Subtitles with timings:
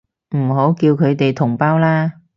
[0.35, 2.21] 唔好叫佢哋同胞啦